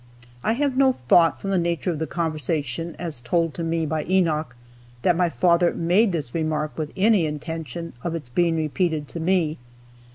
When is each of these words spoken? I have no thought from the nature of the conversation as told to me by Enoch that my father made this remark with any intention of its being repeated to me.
I 0.43 0.53
have 0.53 0.75
no 0.75 0.93
thought 0.93 1.39
from 1.39 1.51
the 1.51 1.59
nature 1.59 1.91
of 1.91 1.99
the 1.99 2.07
conversation 2.07 2.95
as 2.97 3.19
told 3.19 3.53
to 3.53 3.63
me 3.63 3.85
by 3.85 4.03
Enoch 4.05 4.55
that 5.03 5.15
my 5.15 5.29
father 5.29 5.75
made 5.75 6.11
this 6.11 6.33
remark 6.33 6.75
with 6.75 6.89
any 6.97 7.27
intention 7.27 7.93
of 8.03 8.15
its 8.15 8.27
being 8.27 8.55
repeated 8.55 9.07
to 9.09 9.19
me. 9.19 9.59